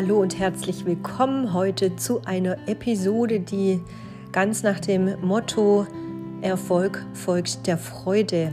[0.00, 3.80] Hallo und herzlich willkommen heute zu einer Episode, die
[4.30, 5.88] ganz nach dem Motto
[6.40, 8.52] Erfolg folgt der Freude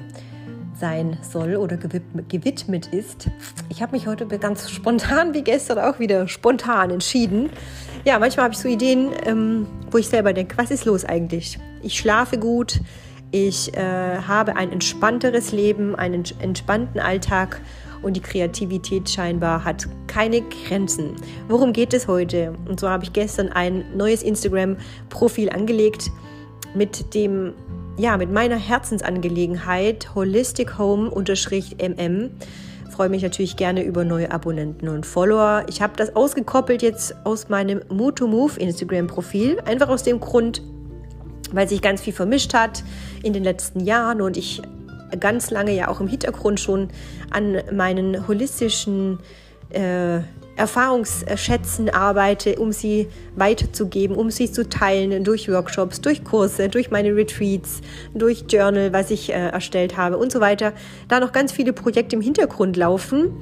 [0.75, 3.29] sein soll oder gewidmet ist.
[3.69, 7.51] Ich habe mich heute ganz spontan wie gestern auch wieder spontan entschieden.
[8.05, 11.59] Ja, manchmal habe ich so Ideen, ähm, wo ich selber denke, was ist los eigentlich?
[11.83, 12.79] Ich schlafe gut,
[13.29, 17.61] ich äh, habe ein entspannteres Leben, einen entspannten Alltag
[18.01, 21.15] und die Kreativität scheinbar hat keine Grenzen.
[21.47, 22.53] Worum geht es heute?
[22.67, 26.09] Und so habe ich gestern ein neues Instagram-Profil angelegt
[26.73, 27.53] mit dem
[27.97, 32.31] ja, mit meiner Herzensangelegenheit Holistic Home MM.
[32.91, 35.65] Freue mich natürlich gerne über neue Abonnenten und Follower.
[35.69, 40.61] Ich habe das ausgekoppelt jetzt aus meinem Moto Move Instagram Profil, einfach aus dem Grund,
[41.51, 42.83] weil sich ganz viel vermischt hat
[43.23, 44.61] in den letzten Jahren und ich
[45.17, 46.89] ganz lange ja auch im Hintergrund schon
[47.31, 49.19] an meinen holistischen
[49.69, 50.19] äh,
[50.55, 57.15] Erfahrungsschätzen arbeite, um sie weiterzugeben, um sie zu teilen durch Workshops, durch Kurse, durch meine
[57.15, 57.81] Retreats,
[58.13, 60.73] durch Journal, was ich äh, erstellt habe und so weiter.
[61.07, 63.33] Da noch ganz viele Projekte im Hintergrund laufen.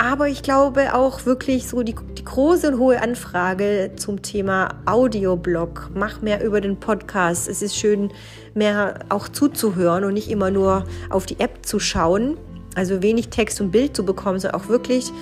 [0.00, 5.90] Aber ich glaube auch wirklich so die, die große und hohe Anfrage zum Thema Audioblog.
[5.94, 7.46] Mach mehr über den Podcast.
[7.46, 8.10] Es ist schön,
[8.54, 12.38] mehr auch zuzuhören und nicht immer nur auf die App zu schauen.
[12.74, 15.12] Also wenig Text und Bild zu bekommen, sondern auch wirklich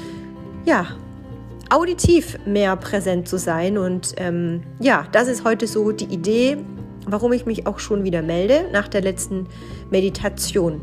[0.64, 0.86] ja,
[1.70, 3.78] auditiv mehr präsent zu sein.
[3.78, 6.56] Und ähm, ja, das ist heute so die Idee,
[7.04, 9.48] warum ich mich auch schon wieder melde nach der letzten
[9.90, 10.82] Meditation.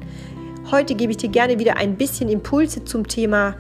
[0.70, 3.56] Heute gebe ich dir gerne wieder ein bisschen Impulse zum Thema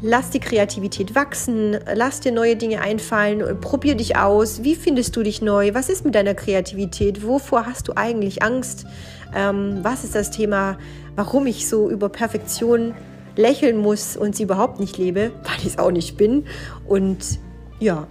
[0.00, 4.62] Lass die Kreativität wachsen, lass dir neue Dinge einfallen, probier dich aus.
[4.62, 5.74] Wie findest du dich neu?
[5.74, 7.26] Was ist mit deiner Kreativität?
[7.26, 8.86] Wovor hast du eigentlich Angst?
[9.34, 10.78] Ähm, was ist das Thema,
[11.16, 12.94] warum ich so über Perfektion
[13.34, 16.44] lächeln muss und sie überhaupt nicht lebe, weil ich es auch nicht bin.
[16.86, 17.40] Und
[17.80, 18.06] ja,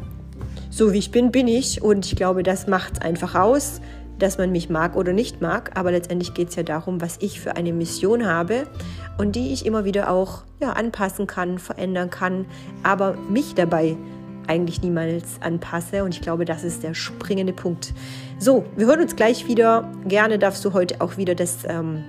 [0.69, 1.81] so wie ich bin, bin ich.
[1.81, 3.79] Und ich glaube, das macht es einfach aus,
[4.19, 5.71] dass man mich mag oder nicht mag.
[5.75, 8.67] Aber letztendlich geht es ja darum, was ich für eine Mission habe
[9.17, 12.45] und die ich immer wieder auch ja, anpassen kann, verändern kann,
[12.83, 13.97] aber mich dabei
[14.47, 16.03] eigentlich niemals anpasse.
[16.03, 17.93] Und ich glaube, das ist der springende Punkt.
[18.39, 19.91] So, wir hören uns gleich wieder.
[20.07, 22.03] Gerne darfst du heute auch wieder das ähm,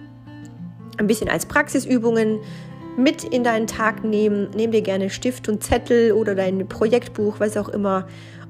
[0.99, 2.39] ein bisschen als Praxisübungen
[2.97, 4.49] mit in deinen Tag nehmen.
[4.57, 8.07] Nimm dir gerne Stift und Zettel oder dein Projektbuch, was auch immer,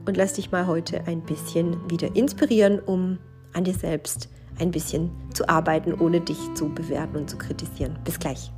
[0.07, 3.19] und lass dich mal heute ein bisschen wieder inspirieren, um
[3.59, 4.29] an dir selbst
[4.61, 7.99] ein bisschen zu arbeiten, ohne dich zu bewerten und zu kritisieren.
[8.05, 8.51] Bis gleich.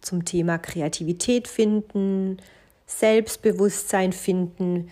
[0.00, 2.38] Zum Thema Kreativität finden,
[2.86, 4.90] Selbstbewusstsein finden,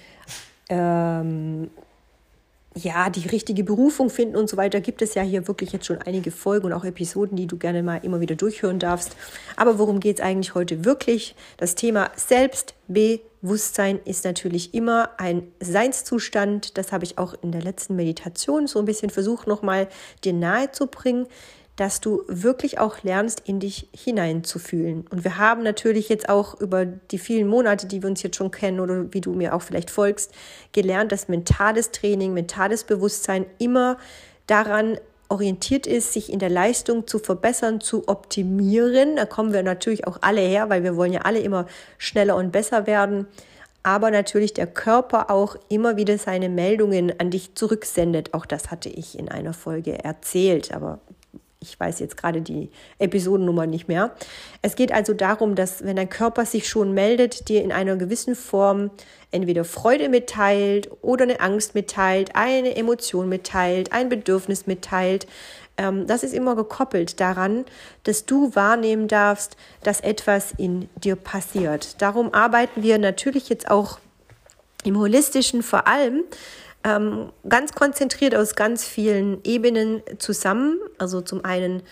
[0.69, 1.69] ähm,
[2.77, 5.99] ja, die richtige Berufung finden und so weiter, gibt es ja hier wirklich jetzt schon
[5.99, 9.17] einige Folgen und auch Episoden, die du gerne mal immer wieder durchhören darfst.
[9.57, 11.35] Aber worum geht es eigentlich heute wirklich?
[11.57, 16.77] Das Thema Selbstbewusstsein ist natürlich immer ein Seinszustand.
[16.77, 19.89] Das habe ich auch in der letzten Meditation so ein bisschen versucht, nochmal
[20.25, 21.27] dir nahe zu bringen
[21.81, 25.07] dass du wirklich auch lernst, in dich hineinzufühlen.
[25.09, 28.51] Und wir haben natürlich jetzt auch über die vielen Monate, die wir uns jetzt schon
[28.51, 30.35] kennen oder wie du mir auch vielleicht folgst,
[30.73, 33.97] gelernt, dass mentales Training, mentales Bewusstsein immer
[34.47, 34.99] daran
[35.31, 39.17] orientiert ist, sich in der Leistung zu verbessern, zu optimieren.
[39.17, 41.67] Da kommen wir natürlich auch alle her, weil wir wollen ja alle immer
[41.99, 43.27] schneller und besser werden.
[43.83, 48.35] Aber natürlich der Körper auch immer wieder seine Meldungen an dich zurücksendet.
[48.35, 50.75] Auch das hatte ich in einer Folge erzählt.
[50.75, 50.99] Aber
[51.61, 54.15] ich weiß jetzt gerade die Episodennummer nicht mehr.
[54.63, 58.35] Es geht also darum, dass wenn dein Körper sich schon meldet, dir in einer gewissen
[58.35, 58.91] Form
[59.31, 65.27] entweder Freude mitteilt oder eine Angst mitteilt, eine Emotion mitteilt, ein Bedürfnis mitteilt,
[65.77, 67.67] ähm, das ist immer gekoppelt daran,
[68.05, 72.01] dass du wahrnehmen darfst, dass etwas in dir passiert.
[72.01, 73.99] Darum arbeiten wir natürlich jetzt auch
[74.85, 76.25] im holistischen vor allem
[76.85, 80.79] ähm, ganz konzentriert aus ganz vielen Ebenen zusammen.
[80.99, 81.83] Also zum einen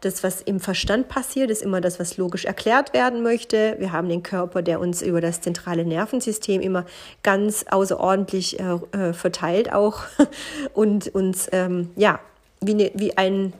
[0.00, 3.76] das, was im Verstand passiert, ist immer das, was logisch erklärt werden möchte.
[3.78, 6.86] Wir haben den Körper, der uns über das zentrale Nervensystem immer
[7.22, 10.04] ganz außerordentlich äh, äh verteilt auch
[10.74, 12.20] und uns ähm, ja
[12.62, 13.52] wie, ne, wie ein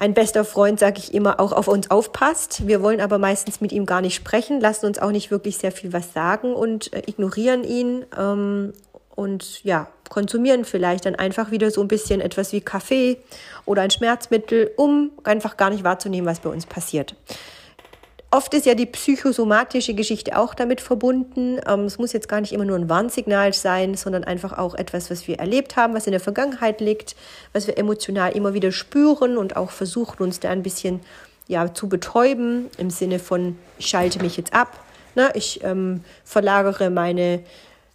[0.00, 2.66] ein bester Freund, sage ich immer, auch auf uns aufpasst.
[2.66, 5.72] Wir wollen aber meistens mit ihm gar nicht sprechen, lassen uns auch nicht wirklich sehr
[5.72, 8.72] viel was sagen und äh, ignorieren ihn ähm,
[9.14, 13.18] und ja, konsumieren vielleicht dann einfach wieder so ein bisschen etwas wie Kaffee
[13.66, 17.14] oder ein Schmerzmittel, um einfach gar nicht wahrzunehmen, was bei uns passiert.
[18.32, 21.58] Oft ist ja die psychosomatische Geschichte auch damit verbunden.
[21.66, 25.10] Ähm, es muss jetzt gar nicht immer nur ein Warnsignal sein, sondern einfach auch etwas,
[25.10, 27.16] was wir erlebt haben, was in der Vergangenheit liegt,
[27.52, 31.00] was wir emotional immer wieder spüren und auch versuchen, uns da ein bisschen
[31.48, 34.78] ja, zu betäuben, im Sinne von, ich schalte mich jetzt ab,
[35.16, 35.30] ne?
[35.34, 37.42] ich ähm, verlagere meine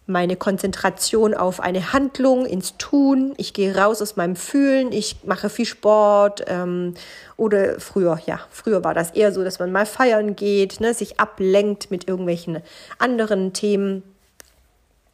[0.06, 3.34] meine Konzentration auf eine Handlung, ins Tun.
[3.36, 6.44] Ich gehe raus aus meinem Fühlen, ich mache viel Sport.
[6.46, 6.94] Ähm,
[7.36, 11.18] oder früher, ja, früher war das eher so, dass man mal feiern geht, ne, sich
[11.18, 12.62] ablenkt mit irgendwelchen
[12.98, 14.04] anderen Themen.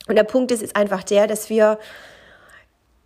[0.08, 1.78] Und der Punkt ist, ist einfach der, dass wir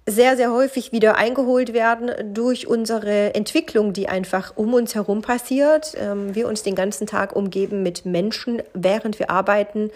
[0.08, 5.94] sehr, sehr häufig wieder eingeholt werden durch unsere Entwicklung, die einfach um uns herum passiert.
[5.96, 9.90] Ähm, wir uns den ganzen Tag umgeben mit Menschen, während wir arbeiten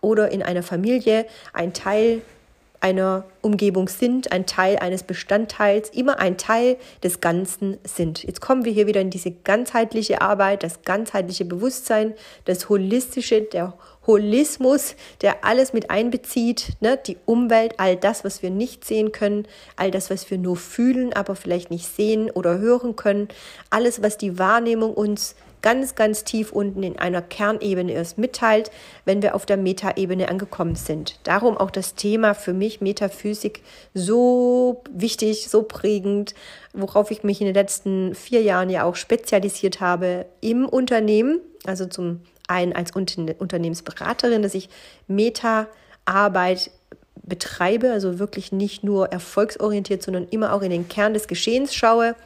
[0.00, 2.22] oder in einer Familie ein Teil
[2.80, 8.22] einer Umgebung sind, ein Teil eines Bestandteils, immer ein Teil des Ganzen sind.
[8.24, 12.14] Jetzt kommen wir hier wieder in diese ganzheitliche Arbeit, das ganzheitliche Bewusstsein,
[12.46, 13.74] das Holistische, der
[14.06, 16.98] Holismus, der alles mit einbezieht, ne?
[17.06, 19.46] die Umwelt, all das, was wir nicht sehen können,
[19.76, 23.28] all das, was wir nur fühlen, aber vielleicht nicht sehen oder hören können,
[23.68, 28.70] alles, was die Wahrnehmung uns ganz, ganz tief unten in einer Kernebene erst mitteilt,
[29.04, 31.18] wenn wir auf der Metaebene angekommen sind.
[31.24, 33.62] Darum auch das Thema für mich Metaphysik
[33.94, 36.34] so wichtig, so prägend,
[36.72, 41.86] worauf ich mich in den letzten vier Jahren ja auch spezialisiert habe im Unternehmen, also
[41.86, 44.68] zum einen als Unternehmensberaterin, dass ich
[45.06, 46.70] Meta-Arbeit
[47.22, 52.16] betreibe, also wirklich nicht nur erfolgsorientiert, sondern immer auch in den Kern des Geschehens schaue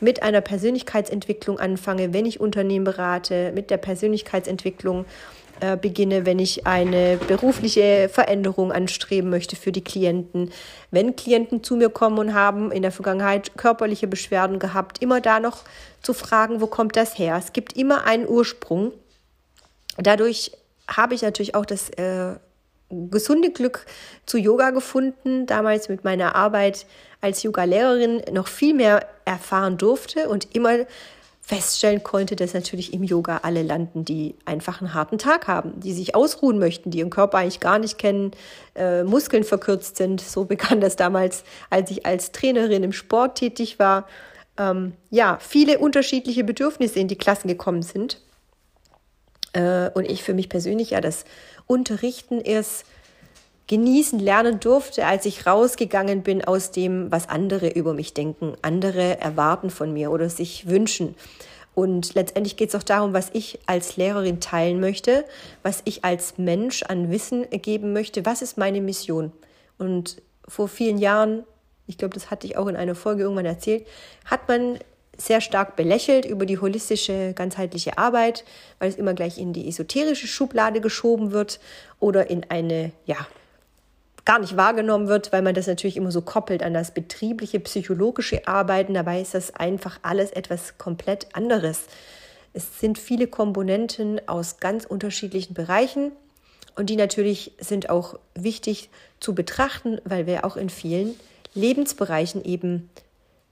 [0.00, 5.04] mit einer Persönlichkeitsentwicklung anfange, wenn ich Unternehmen berate, mit der Persönlichkeitsentwicklung
[5.60, 10.52] äh, beginne, wenn ich eine berufliche Veränderung anstreben möchte für die Klienten.
[10.90, 15.38] Wenn Klienten zu mir kommen und haben in der Vergangenheit körperliche Beschwerden gehabt, immer da
[15.38, 15.64] noch
[16.02, 17.36] zu fragen, wo kommt das her?
[17.36, 18.92] Es gibt immer einen Ursprung.
[19.98, 20.52] Dadurch
[20.88, 22.36] habe ich natürlich auch das äh,
[22.88, 23.86] gesunde Glück
[24.26, 26.86] zu Yoga gefunden, damals mit meiner Arbeit
[27.20, 30.86] als Yoga-Lehrerin noch viel mehr erfahren durfte und immer
[31.40, 35.92] feststellen konnte, dass natürlich im Yoga alle landen, die einfach einen harten Tag haben, die
[35.92, 38.32] sich ausruhen möchten, die ihren Körper eigentlich gar nicht kennen,
[38.76, 40.20] äh, Muskeln verkürzt sind.
[40.20, 44.06] So begann das damals, als ich als Trainerin im Sport tätig war.
[44.58, 48.20] Ähm, ja, viele unterschiedliche Bedürfnisse in die Klassen gekommen sind.
[49.52, 51.24] Äh, und ich für mich persönlich ja das
[51.66, 52.84] Unterrichten erst
[53.66, 59.20] genießen lernen durfte, als ich rausgegangen bin aus dem, was andere über mich denken, andere
[59.20, 61.14] erwarten von mir oder sich wünschen.
[61.74, 65.24] Und letztendlich geht es auch darum, was ich als Lehrerin teilen möchte,
[65.62, 69.32] was ich als Mensch an Wissen geben möchte, was ist meine Mission.
[69.78, 71.44] Und vor vielen Jahren,
[71.86, 73.86] ich glaube, das hatte ich auch in einer Folge irgendwann erzählt,
[74.24, 74.78] hat man
[75.16, 78.44] sehr stark belächelt über die holistische, ganzheitliche Arbeit,
[78.78, 81.60] weil es immer gleich in die esoterische Schublade geschoben wird
[81.98, 83.16] oder in eine, ja,
[84.24, 88.46] gar nicht wahrgenommen wird, weil man das natürlich immer so koppelt an das betriebliche, psychologische
[88.46, 88.94] Arbeiten.
[88.94, 91.84] Dabei ist das einfach alles etwas komplett anderes.
[92.52, 96.12] Es sind viele Komponenten aus ganz unterschiedlichen Bereichen
[96.76, 98.90] und die natürlich sind auch wichtig
[99.20, 101.14] zu betrachten, weil wir auch in vielen
[101.54, 102.90] Lebensbereichen eben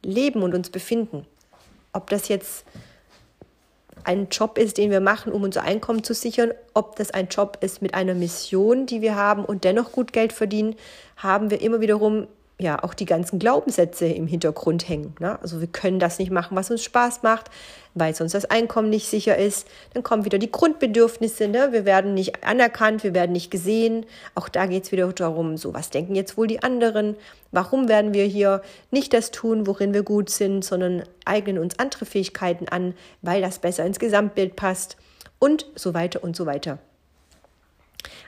[0.04, 1.26] leben und uns befinden.
[1.92, 2.64] Ob das jetzt
[4.04, 7.58] ein Job ist, den wir machen, um unser Einkommen zu sichern, ob das ein Job
[7.60, 10.76] ist mit einer Mission, die wir haben und dennoch gut Geld verdienen,
[11.16, 12.26] haben wir immer wiederum
[12.60, 15.14] ja auch die ganzen Glaubenssätze im Hintergrund hängen.
[15.20, 15.40] Ne?
[15.40, 17.50] Also wir können das nicht machen, was uns Spaß macht,
[17.94, 19.68] weil sonst das Einkommen nicht sicher ist.
[19.94, 21.46] Dann kommen wieder die Grundbedürfnisse.
[21.46, 21.68] Ne?
[21.70, 24.06] Wir werden nicht anerkannt, wir werden nicht gesehen.
[24.34, 27.16] Auch da geht es wieder darum, so was denken jetzt wohl die anderen?
[27.52, 32.06] Warum werden wir hier nicht das tun, worin wir gut sind, sondern eignen uns andere
[32.06, 34.96] Fähigkeiten an, weil das besser ins Gesamtbild passt
[35.38, 36.78] und so weiter und so weiter.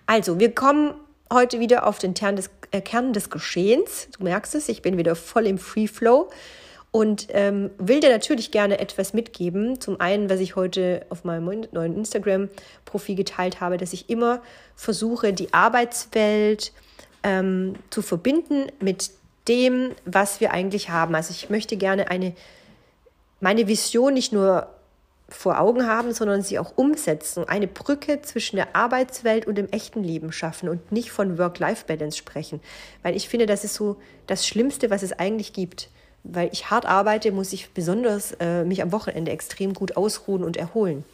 [0.07, 0.95] Also, wir kommen
[1.33, 4.09] heute wieder auf den Kern des, äh, Kern des Geschehens.
[4.19, 6.31] Du merkst es, ich bin wieder voll im Free Flow
[6.91, 9.81] und ähm, will dir natürlich gerne etwas mitgeben.
[9.81, 14.43] Zum einen, was ich heute auf meinem neuen Instagram-Profil geteilt habe, dass ich immer
[14.75, 16.73] versuche, die Arbeitswelt
[17.23, 19.11] ähm, zu verbinden mit
[19.47, 21.15] dem, was wir eigentlich haben.
[21.15, 22.35] Also ich möchte gerne eine
[23.41, 24.69] meine Vision nicht nur
[25.31, 30.03] vor Augen haben, sondern sie auch umsetzen, eine Brücke zwischen der Arbeitswelt und dem echten
[30.03, 32.61] Leben schaffen und nicht von Work-Life-Balance sprechen.
[33.03, 33.97] Weil ich finde, das ist so
[34.27, 35.89] das Schlimmste, was es eigentlich gibt.
[36.23, 40.57] Weil ich hart arbeite, muss ich besonders äh, mich am Wochenende extrem gut ausruhen und
[40.57, 41.05] erholen.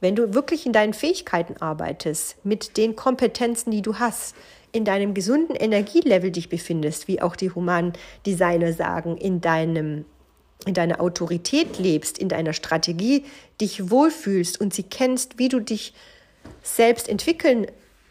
[0.00, 4.34] Wenn du wirklich in deinen Fähigkeiten arbeitest, mit den Kompetenzen, die du hast,
[4.72, 7.92] in deinem gesunden Energielevel dich befindest, wie auch die humanen
[8.24, 10.04] Designer sagen, in deinem
[10.66, 13.24] in deiner Autorität lebst, in deiner Strategie,
[13.60, 15.94] dich wohlfühlst und sie kennst, wie du dich
[16.62, 17.66] selbst entwickeln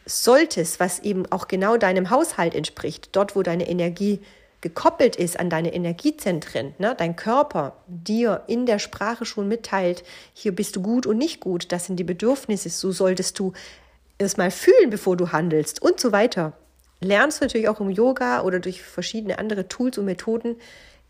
[0.05, 4.19] solltest, was eben auch genau deinem Haushalt entspricht, dort, wo deine Energie
[4.61, 10.03] gekoppelt ist an deine Energiezentren, ne, dein Körper dir in der Sprache schon mitteilt,
[10.33, 13.53] hier bist du gut und nicht gut, das sind die Bedürfnisse, so solltest du
[14.17, 16.53] es mal fühlen, bevor du handelst und so weiter.
[16.99, 20.57] Lernst du natürlich auch im Yoga oder durch verschiedene andere Tools und Methoden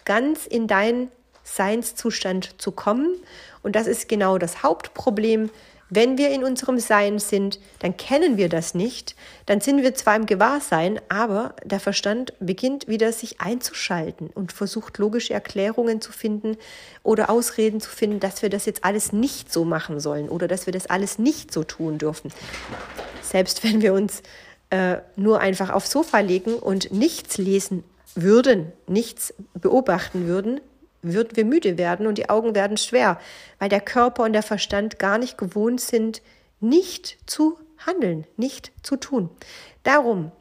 [0.05, 1.09] ganz in deinen
[1.43, 3.15] Seinszustand zu kommen.
[3.63, 5.49] Und das ist genau das Hauptproblem,
[5.91, 9.15] wenn wir in unserem Sein sind, dann kennen wir das nicht.
[9.47, 14.99] Dann sind wir zwar im Gewahrsein, aber der Verstand beginnt wieder sich einzuschalten und versucht
[14.99, 16.57] logische Erklärungen zu finden
[17.01, 20.67] oder Ausreden zu finden, dass wir das jetzt alles nicht so machen sollen oder dass
[20.67, 22.31] wir das alles nicht so tun dürfen.
[23.23, 24.21] Selbst wenn wir uns
[24.69, 30.61] äh, nur einfach aufs Sofa legen und nichts lesen würden, nichts beobachten würden,
[31.01, 33.19] würden wir müde werden und die Augen werden schwer,
[33.57, 36.21] weil der Körper und der Verstand gar nicht gewohnt sind,
[36.59, 39.29] nicht zu handeln, nicht zu tun.
[39.83, 40.31] Darum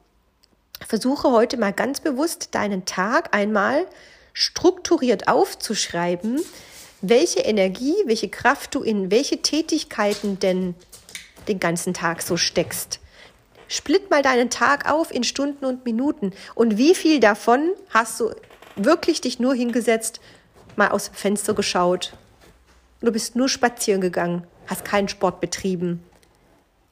[0.86, 3.86] versuche heute mal ganz bewusst deinen Tag einmal
[4.32, 6.40] strukturiert aufzuschreiben,
[7.00, 10.74] welche Energie, welche Kraft du in welche Tätigkeiten denn
[11.46, 13.00] den ganzen Tag so steckst.
[13.68, 18.32] Split mal deinen Tag auf in Stunden und Minuten und wie viel davon hast du
[18.76, 20.20] wirklich dich nur hingesetzt
[20.78, 22.14] mal aus dem Fenster geschaut.
[23.00, 26.02] Du bist nur spazieren gegangen, hast keinen Sport betrieben,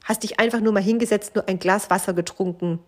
[0.03, 2.79] hast dich einfach nur mal hingesetzt, nur ein Glas Wasser getrunken,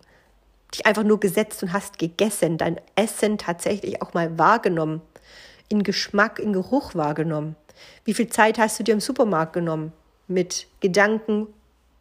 [0.74, 5.02] dich einfach nur gesetzt und hast gegessen, dein Essen tatsächlich auch mal wahrgenommen,
[5.70, 7.56] in Geschmack, in Geruch wahrgenommen.
[8.06, 9.94] Wie viel Zeit hast du dir im Supermarkt genommen?
[10.28, 11.48] Mit Gedanken,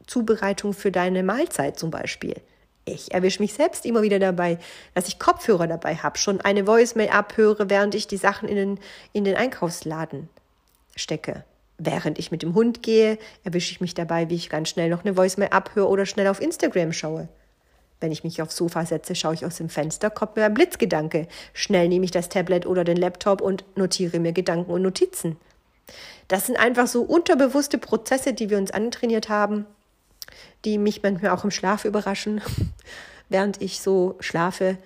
[0.06, 2.34] Zubereitung für deine Mahlzeit zum Beispiel.
[2.94, 4.58] Ich erwische mich selbst immer wieder dabei,
[4.94, 8.80] dass ich Kopfhörer dabei habe, schon eine Voicemail abhöre, während ich die Sachen in den,
[9.12, 10.28] in den Einkaufsladen
[10.96, 11.44] stecke.
[11.78, 15.04] Während ich mit dem Hund gehe, erwische ich mich dabei, wie ich ganz schnell noch
[15.04, 17.28] eine Voicemail abhöre oder schnell auf Instagram schaue.
[18.00, 21.26] Wenn ich mich aufs Sofa setze, schaue ich aus dem Fenster, kommt mir ein Blitzgedanke.
[21.52, 25.36] Schnell nehme ich das Tablet oder den Laptop und notiere mir Gedanken und Notizen.
[26.28, 29.66] Das sind einfach so unterbewusste Prozesse, die wir uns antrainiert haben,
[30.64, 32.40] die mich manchmal auch im Schlaf überraschen.
[33.28, 34.78] Während ich so schlafe,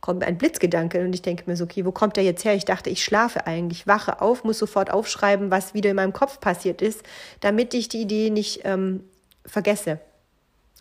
[0.00, 2.54] kommt ein Blitzgedanke und ich denke mir so, okay, wo kommt der jetzt her?
[2.54, 6.40] Ich dachte, ich schlafe eigentlich, wache auf, muss sofort aufschreiben, was wieder in meinem Kopf
[6.40, 7.02] passiert ist,
[7.40, 9.04] damit ich die Idee nicht ähm,
[9.44, 10.00] vergesse.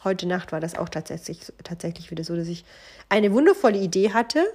[0.04, 2.64] Heute Nacht war das auch tatsächlich, tatsächlich wieder so, dass ich
[3.10, 4.46] eine wundervolle Idee hatte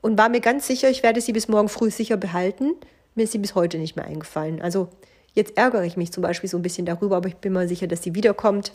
[0.00, 2.72] und war mir ganz sicher, ich werde sie bis morgen früh sicher behalten.
[3.14, 4.60] Mir ist sie bis heute nicht mehr eingefallen.
[4.60, 4.88] Also
[5.34, 7.86] Jetzt ärgere ich mich zum Beispiel so ein bisschen darüber, aber ich bin mal sicher,
[7.86, 8.72] dass sie wiederkommt.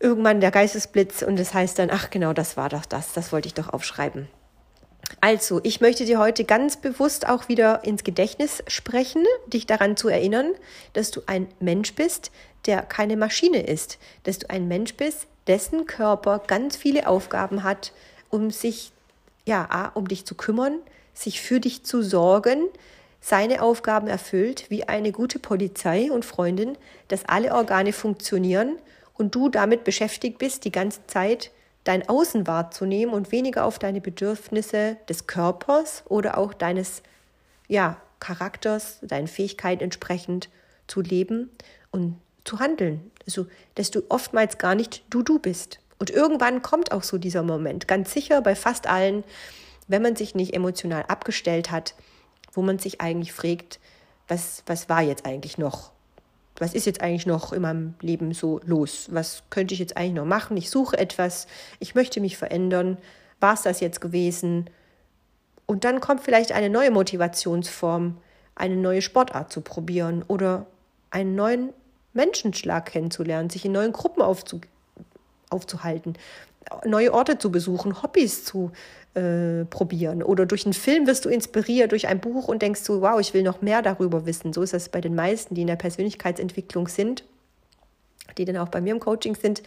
[0.00, 3.48] Irgendwann der Geistesblitz und das heißt dann, ach genau, das war doch das, das wollte
[3.48, 4.28] ich doch aufschreiben.
[5.20, 10.08] Also, ich möchte dir heute ganz bewusst auch wieder ins Gedächtnis sprechen, dich daran zu
[10.08, 10.52] erinnern,
[10.92, 12.30] dass du ein Mensch bist,
[12.66, 17.92] der keine Maschine ist, dass du ein Mensch bist, dessen Körper ganz viele Aufgaben hat,
[18.28, 18.92] um sich,
[19.46, 20.78] ja, um dich zu kümmern,
[21.14, 22.68] sich für dich zu sorgen,
[23.20, 28.76] seine Aufgaben erfüllt wie eine gute Polizei und Freundin, dass alle Organe funktionieren
[29.14, 31.50] und du damit beschäftigt bist, die ganze Zeit
[31.84, 37.02] dein Außen wahrzunehmen und weniger auf deine Bedürfnisse des Körpers oder auch deines
[37.66, 40.48] ja, Charakters, deinen Fähigkeiten entsprechend
[40.86, 41.50] zu leben
[41.90, 43.10] und zu handeln.
[43.26, 45.80] Also, dass du oftmals gar nicht du du bist.
[45.98, 49.24] Und irgendwann kommt auch so dieser Moment, ganz sicher bei fast allen,
[49.88, 51.94] wenn man sich nicht emotional abgestellt hat,
[52.52, 53.80] wo man sich eigentlich fragt,
[54.26, 55.92] was, was war jetzt eigentlich noch?
[56.58, 59.08] Was ist jetzt eigentlich noch in meinem Leben so los?
[59.12, 60.56] Was könnte ich jetzt eigentlich noch machen?
[60.56, 61.46] Ich suche etwas,
[61.78, 62.98] ich möchte mich verändern.
[63.40, 64.68] War es das jetzt gewesen?
[65.66, 68.18] Und dann kommt vielleicht eine neue Motivationsform,
[68.54, 70.66] eine neue Sportart zu probieren oder
[71.10, 71.72] einen neuen
[72.12, 74.60] Menschenschlag kennenzulernen, sich in neuen Gruppen aufzu
[75.50, 76.14] aufzuhalten,
[76.84, 78.72] neue Orte zu besuchen, Hobbys zu
[79.14, 80.22] äh, probieren.
[80.22, 83.34] Oder durch einen Film wirst du inspiriert, durch ein Buch und denkst du, wow, ich
[83.34, 84.52] will noch mehr darüber wissen.
[84.52, 87.24] So ist das bei den meisten, die in der Persönlichkeitsentwicklung sind,
[88.36, 89.62] die dann auch bei mir im Coaching sind,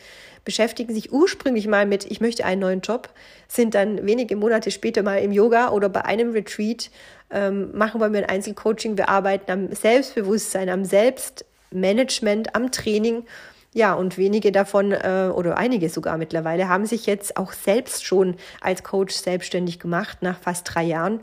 [0.46, 3.10] beschäftigen sich ursprünglich mal mit, ich möchte einen neuen Job,
[3.48, 6.90] sind dann wenige Monate später mal im Yoga oder bei einem Retreat,
[7.32, 13.24] ähm, machen wir ein Einzelcoaching, wir arbeiten am Selbstbewusstsein, am Selbstmanagement, am Training
[13.74, 18.36] ja, und wenige davon äh, oder einige sogar mittlerweile haben sich jetzt auch selbst schon
[18.60, 21.22] als Coach selbstständig gemacht nach fast drei Jahren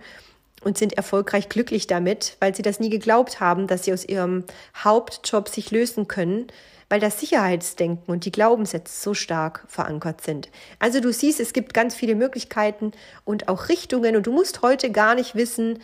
[0.63, 4.45] und sind erfolgreich glücklich damit, weil sie das nie geglaubt haben, dass sie aus ihrem
[4.77, 6.47] Hauptjob sich lösen können,
[6.89, 10.49] weil das Sicherheitsdenken und die Glaubenssätze so stark verankert sind.
[10.79, 12.93] Also du siehst, es gibt ganz viele Möglichkeiten
[13.27, 15.81] und auch Richtungen und du musst heute gar nicht wissen,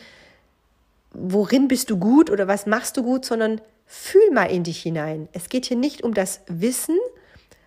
[1.13, 3.61] worin bist du gut oder was machst du gut, sondern
[3.95, 5.29] fühl mal in dich hinein.
[5.33, 6.99] Es geht hier nicht um das Wissen,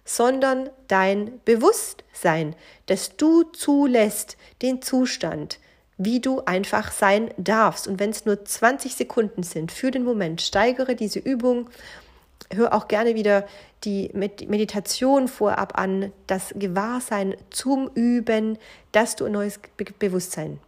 [0.04, 2.56] sondern dein Bewusstsein,
[2.86, 5.60] dass du zulässt den Zustand,
[5.98, 7.88] wie du einfach sein darfst.
[7.88, 11.70] Und wenn es nur 20 Sekunden sind für den Moment, steigere diese Übung.
[12.54, 13.48] Hör auch gerne wieder
[13.84, 18.58] die Meditation vorab an, das Gewahrsein zum Üben,
[18.92, 19.60] dass du ein neues
[19.98, 20.60] Bewusstsein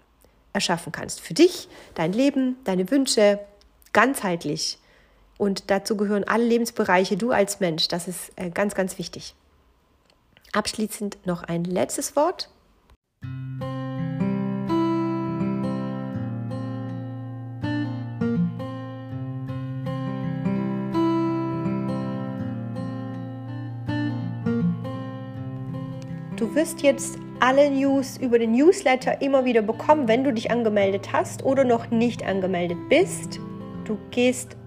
[0.53, 1.19] erschaffen kannst.
[1.21, 3.39] Für dich, dein Leben, deine Wünsche,
[3.93, 4.79] ganzheitlich.
[5.39, 7.87] Und dazu gehören alle Lebensbereiche, du als Mensch.
[7.87, 9.33] Das ist äh, ganz, ganz wichtig.
[10.51, 12.49] Abschließend noch ein letztes Wort.
[26.35, 31.13] Du wirst jetzt alle News über den Newsletter immer wieder bekommen, wenn du dich angemeldet
[31.13, 33.39] hast oder noch nicht angemeldet bist.
[33.85, 34.58] Du gehst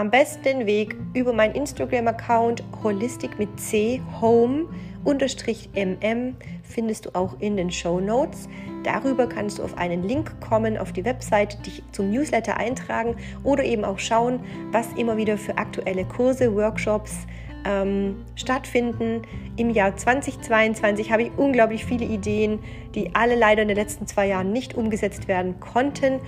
[0.00, 4.66] am besten den Weg über meinen Instagram-Account holistic mit C home
[5.04, 8.48] mm findest du auch in den Show Notes.
[8.82, 13.62] Darüber kannst du auf einen Link kommen, auf die Website, dich zum Newsletter eintragen oder
[13.64, 14.40] eben auch schauen,
[14.72, 17.26] was immer wieder für aktuelle Kurse, Workshops
[17.66, 19.22] ähm, stattfinden.
[19.56, 22.60] Im Jahr 2022 habe ich unglaublich viele Ideen,
[22.94, 26.20] die alle leider in den letzten zwei Jahren nicht umgesetzt werden konnten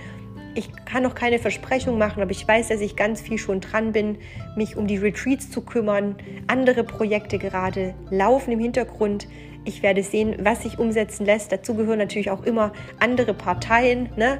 [0.55, 3.91] ich kann noch keine Versprechung machen, aber ich weiß, dass ich ganz viel schon dran
[3.91, 4.17] bin,
[4.55, 6.15] mich um die Retreats zu kümmern.
[6.47, 9.27] Andere Projekte gerade laufen im Hintergrund.
[9.65, 11.51] Ich werde sehen, was sich umsetzen lässt.
[11.51, 14.39] Dazu gehören natürlich auch immer andere Parteien, ne?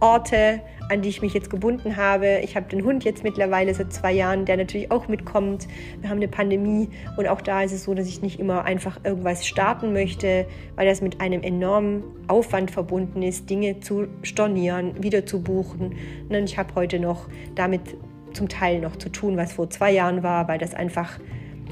[0.00, 2.40] Orte, an die ich mich jetzt gebunden habe.
[2.42, 5.66] Ich habe den Hund jetzt mittlerweile seit zwei Jahren, der natürlich auch mitkommt.
[6.00, 9.00] Wir haben eine Pandemie und auch da ist es so, dass ich nicht immer einfach
[9.04, 15.26] irgendwas starten möchte, weil das mit einem enormen Aufwand verbunden ist, Dinge zu stornieren, wieder
[15.26, 15.96] zu buchen.
[16.28, 17.96] Und ich habe heute noch damit
[18.32, 21.18] zum Teil noch zu tun, was vor zwei Jahren war, weil das einfach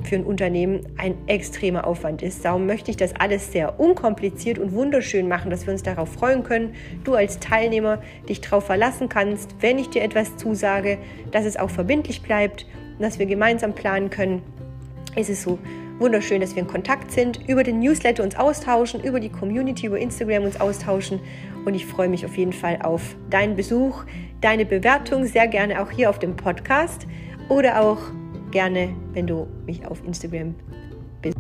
[0.02, 2.44] für ein Unternehmen ein extremer Aufwand ist.
[2.44, 6.42] Darum möchte ich das alles sehr unkompliziert und wunderschön machen, dass wir uns darauf freuen
[6.42, 6.74] können.
[7.04, 10.98] Du als Teilnehmer dich darauf verlassen kannst, wenn ich dir etwas zusage,
[11.30, 12.66] dass es auch verbindlich bleibt
[12.96, 14.42] und dass wir gemeinsam planen können.
[15.16, 15.58] Es ist so
[15.98, 19.98] wunderschön, dass wir in Kontakt sind, über den Newsletter uns austauschen, über die Community, über
[19.98, 21.20] Instagram uns austauschen.
[21.64, 24.04] Und ich freue mich auf jeden Fall auf deinen Besuch,
[24.40, 27.06] deine Bewertung, sehr gerne auch hier auf dem Podcast
[27.48, 27.98] oder auch
[28.54, 30.54] gerne, wenn du mich auf Instagram
[31.20, 31.36] bist.